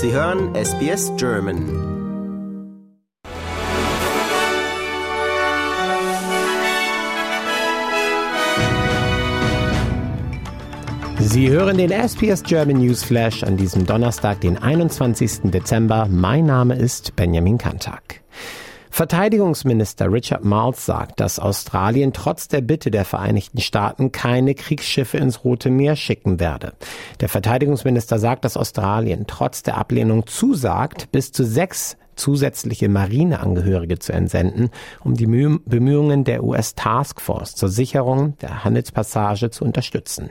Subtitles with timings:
[0.00, 1.58] Sie hören SBS German.
[11.18, 15.50] Sie hören den SBS German News Flash an diesem Donnerstag, den 21.
[15.50, 16.06] Dezember.
[16.08, 18.20] Mein Name ist Benjamin Kantak.
[18.90, 25.44] Verteidigungsminister Richard Marles sagt, dass Australien trotz der Bitte der Vereinigten Staaten keine Kriegsschiffe ins
[25.44, 26.72] Rote Meer schicken werde.
[27.20, 34.12] Der Verteidigungsminister sagt, dass Australien trotz der Ablehnung zusagt, bis zu sechs zusätzliche Marineangehörige zu
[34.12, 34.70] entsenden,
[35.04, 40.30] um die Bemühungen der US Task Force zur Sicherung der Handelspassage zu unterstützen.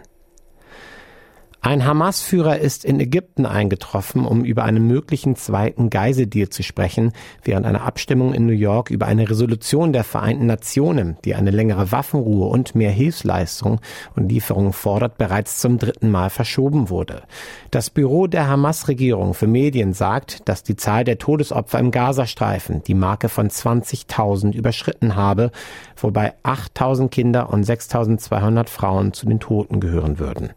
[1.67, 7.11] Ein Hamas-Führer ist in Ägypten eingetroffen, um über einen möglichen zweiten Geiseldeal zu sprechen,
[7.43, 11.91] während einer Abstimmung in New York über eine Resolution der Vereinten Nationen, die eine längere
[11.91, 13.81] Waffenruhe und mehr Hilfsleistung
[14.15, 17.23] und Lieferungen fordert, bereits zum dritten Mal verschoben wurde.
[17.69, 22.95] Das Büro der Hamas-Regierung für Medien sagt, dass die Zahl der Todesopfer im Gazastreifen die
[22.95, 25.51] Marke von 20.000 überschritten habe,
[25.97, 30.51] wobei 8.000 Kinder und 6.200 Frauen zu den Toten gehören würden.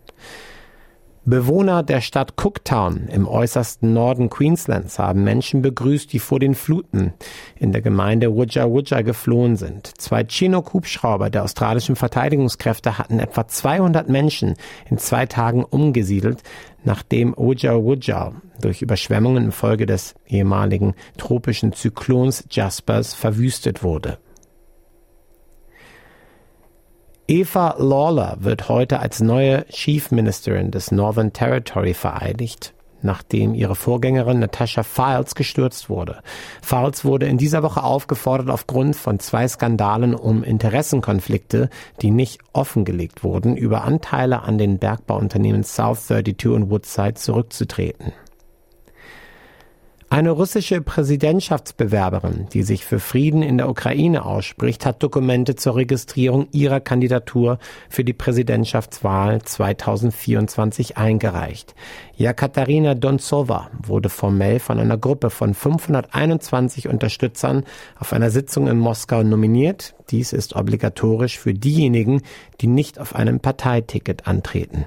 [1.26, 7.12] Bewohner der Stadt Cooktown im äußersten Norden Queenslands haben Menschen begrüßt, die vor den Fluten
[7.56, 9.86] in der Gemeinde Wudja Wudja geflohen sind.
[9.98, 14.54] Zwei Chinook-Hubschrauber der australischen Verteidigungskräfte hatten etwa 200 Menschen
[14.88, 16.42] in zwei Tagen umgesiedelt,
[16.84, 18.32] nachdem Wudja Wudja
[18.62, 24.18] durch Überschwemmungen infolge des ehemaligen tropischen Zyklons Jaspers verwüstet wurde.
[27.30, 34.40] Eva Lawler wird heute als neue Chief Ministerin des Northern Territory vereidigt, nachdem ihre Vorgängerin
[34.40, 36.24] Natasha Files gestürzt wurde.
[36.60, 41.70] Files wurde in dieser Woche aufgefordert, aufgrund von zwei Skandalen um Interessenkonflikte,
[42.02, 48.12] die nicht offengelegt wurden, über Anteile an den Bergbauunternehmen South 32 und Woodside zurückzutreten.
[50.12, 56.48] Eine russische Präsidentschaftsbewerberin, die sich für Frieden in der Ukraine ausspricht, hat Dokumente zur Registrierung
[56.50, 61.76] ihrer Kandidatur für die Präsidentschaftswahl 2024 eingereicht.
[62.16, 67.62] Jakatarina Dontsova wurde formell von einer Gruppe von 521 Unterstützern
[67.96, 69.94] auf einer Sitzung in Moskau nominiert.
[70.10, 72.22] Dies ist obligatorisch für diejenigen,
[72.60, 74.86] die nicht auf einem Parteiticket antreten.